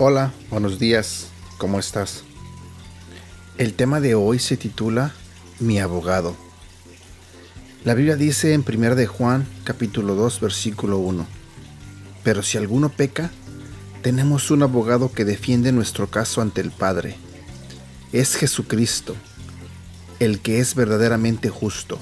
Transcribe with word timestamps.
Hola, 0.00 0.32
buenos 0.48 0.78
días, 0.78 1.26
¿cómo 1.56 1.80
estás? 1.80 2.22
El 3.56 3.74
tema 3.74 3.98
de 3.98 4.14
hoy 4.14 4.38
se 4.38 4.56
titula 4.56 5.12
Mi 5.58 5.80
abogado. 5.80 6.36
La 7.84 7.94
Biblia 7.94 8.14
dice 8.14 8.54
en 8.54 8.64
1 8.64 8.94
de 8.94 9.08
Juan 9.08 9.44
capítulo 9.64 10.14
2 10.14 10.38
versículo 10.38 10.98
1, 10.98 11.26
Pero 12.22 12.44
si 12.44 12.58
alguno 12.58 12.90
peca, 12.90 13.32
tenemos 14.00 14.52
un 14.52 14.62
abogado 14.62 15.10
que 15.10 15.24
defiende 15.24 15.72
nuestro 15.72 16.06
caso 16.06 16.42
ante 16.42 16.60
el 16.60 16.70
Padre. 16.70 17.16
Es 18.12 18.36
Jesucristo, 18.36 19.16
el 20.20 20.38
que 20.38 20.60
es 20.60 20.76
verdaderamente 20.76 21.48
justo. 21.48 21.98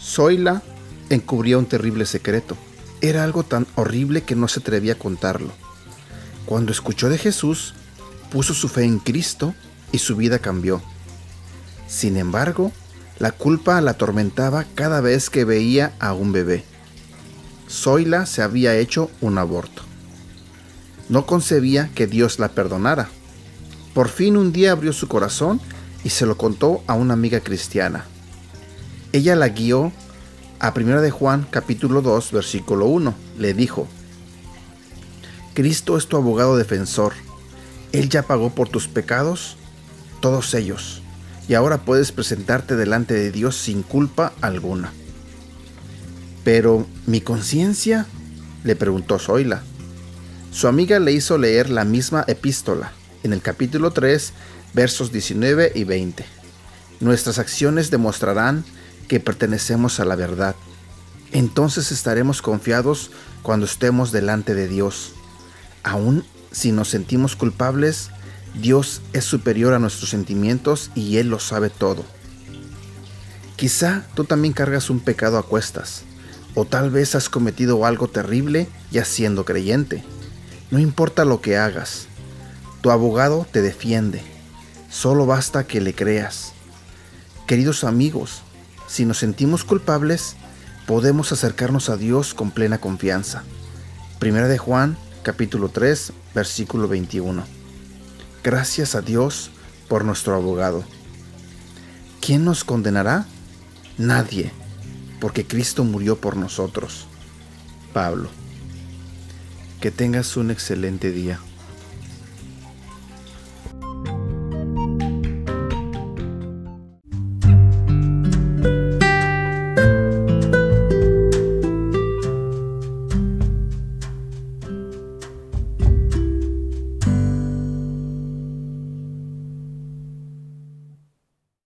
Zoila 0.00 0.62
encubrió 1.10 1.58
un 1.58 1.66
terrible 1.66 2.06
secreto. 2.06 2.56
Era 3.02 3.22
algo 3.22 3.42
tan 3.42 3.66
horrible 3.74 4.22
que 4.22 4.34
no 4.34 4.48
se 4.48 4.60
atrevía 4.60 4.94
a 4.94 4.98
contarlo. 4.98 5.52
Cuando 6.46 6.72
escuchó 6.72 7.08
de 7.08 7.18
Jesús, 7.18 7.74
puso 8.30 8.54
su 8.54 8.68
fe 8.68 8.84
en 8.84 8.98
Cristo 8.98 9.54
y 9.92 9.98
su 9.98 10.16
vida 10.16 10.38
cambió. 10.38 10.82
Sin 11.88 12.16
embargo, 12.16 12.72
la 13.18 13.32
culpa 13.32 13.80
la 13.80 13.92
atormentaba 13.92 14.64
cada 14.74 15.00
vez 15.00 15.30
que 15.30 15.44
veía 15.44 15.94
a 16.00 16.12
un 16.12 16.32
bebé. 16.32 16.64
Zoila 17.70 18.26
se 18.26 18.42
había 18.42 18.76
hecho 18.76 19.10
un 19.20 19.38
aborto. 19.38 19.82
No 21.08 21.26
concebía 21.26 21.90
que 21.94 22.06
Dios 22.06 22.38
la 22.38 22.48
perdonara. 22.48 23.08
Por 23.94 24.08
fin 24.08 24.36
un 24.36 24.52
día 24.52 24.72
abrió 24.72 24.92
su 24.92 25.08
corazón 25.08 25.60
y 26.02 26.10
se 26.10 26.26
lo 26.26 26.36
contó 26.36 26.82
a 26.86 26.94
una 26.94 27.14
amiga 27.14 27.40
cristiana. 27.40 28.04
Ella 29.12 29.36
la 29.36 29.48
guió 29.48 29.92
a 30.58 30.72
1 30.74 31.00
de 31.00 31.10
Juan 31.10 31.46
capítulo 31.50 32.02
2 32.02 32.32
versículo 32.32 32.86
1. 32.86 33.14
Le 33.38 33.54
dijo, 33.54 33.86
Cristo 35.54 35.96
es 35.96 36.08
tu 36.08 36.16
abogado 36.16 36.56
defensor. 36.56 37.12
Él 37.92 38.08
ya 38.08 38.24
pagó 38.24 38.50
por 38.50 38.68
tus 38.68 38.88
pecados, 38.88 39.56
todos 40.20 40.52
ellos, 40.54 41.00
y 41.48 41.54
ahora 41.54 41.84
puedes 41.84 42.10
presentarte 42.10 42.74
delante 42.74 43.14
de 43.14 43.30
Dios 43.30 43.56
sin 43.56 43.82
culpa 43.82 44.32
alguna. 44.40 44.92
Pero, 46.42 46.86
¿mi 47.06 47.20
conciencia? 47.20 48.06
le 48.64 48.74
preguntó 48.74 49.18
Zoila. 49.18 49.62
Su 50.50 50.68
amiga 50.68 50.98
le 50.98 51.12
hizo 51.12 51.38
leer 51.38 51.70
la 51.70 51.84
misma 51.84 52.24
epístola, 52.26 52.92
en 53.22 53.32
el 53.32 53.40
capítulo 53.40 53.92
3, 53.92 54.32
versos 54.72 55.12
19 55.12 55.72
y 55.74 55.84
20. 55.84 56.24
Nuestras 57.00 57.38
acciones 57.38 57.90
demostrarán 57.90 58.64
que 59.08 59.20
pertenecemos 59.20 60.00
a 60.00 60.04
la 60.04 60.16
verdad. 60.16 60.56
Entonces 61.32 61.92
estaremos 61.92 62.42
confiados 62.42 63.10
cuando 63.42 63.66
estemos 63.66 64.10
delante 64.10 64.54
de 64.54 64.68
Dios. 64.68 65.12
Aún 65.84 66.24
si 66.50 66.72
nos 66.72 66.88
sentimos 66.88 67.36
culpables, 67.36 68.10
Dios 68.60 69.02
es 69.12 69.24
superior 69.24 69.74
a 69.74 69.78
nuestros 69.78 70.10
sentimientos 70.10 70.90
y 70.94 71.18
Él 71.18 71.28
lo 71.28 71.38
sabe 71.38 71.70
todo. 71.70 72.04
Quizá 73.56 74.04
tú 74.14 74.24
también 74.24 74.54
cargas 74.54 74.90
un 74.90 75.00
pecado 75.00 75.38
a 75.38 75.46
cuestas, 75.46 76.02
o 76.54 76.64
tal 76.64 76.90
vez 76.90 77.14
has 77.14 77.28
cometido 77.28 77.84
algo 77.84 78.08
terrible 78.08 78.68
ya 78.90 79.04
siendo 79.04 79.44
creyente. 79.44 80.04
No 80.70 80.78
importa 80.78 81.24
lo 81.24 81.40
que 81.40 81.56
hagas, 81.56 82.06
tu 82.80 82.90
abogado 82.90 83.46
te 83.50 83.62
defiende. 83.62 84.22
Solo 84.90 85.26
basta 85.26 85.66
que 85.66 85.80
le 85.80 85.94
creas. 85.94 86.52
Queridos 87.46 87.84
amigos, 87.84 88.42
si 88.86 89.04
nos 89.04 89.18
sentimos 89.18 89.64
culpables, 89.64 90.36
podemos 90.86 91.32
acercarnos 91.32 91.90
a 91.90 91.96
Dios 91.96 92.32
con 92.32 92.50
plena 92.52 92.78
confianza. 92.78 93.42
Primera 94.18 94.48
de 94.48 94.58
Juan 94.58 94.96
capítulo 95.24 95.70
3, 95.70 96.12
versículo 96.34 96.86
21. 96.86 97.42
Gracias 98.44 98.94
a 98.94 99.00
Dios 99.00 99.50
por 99.88 100.04
nuestro 100.04 100.36
abogado. 100.36 100.84
¿Quién 102.20 102.44
nos 102.44 102.62
condenará? 102.62 103.26
Nadie, 103.96 104.52
porque 105.20 105.46
Cristo 105.46 105.82
murió 105.82 106.20
por 106.20 106.36
nosotros. 106.36 107.06
Pablo. 107.94 108.28
Que 109.80 109.90
tengas 109.90 110.36
un 110.36 110.50
excelente 110.50 111.10
día. 111.10 111.40